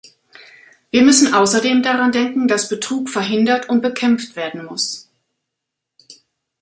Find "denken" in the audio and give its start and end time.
2.11-2.47